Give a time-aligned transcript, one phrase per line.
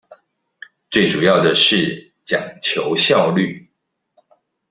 [0.89, 3.69] 最主要的是講求效率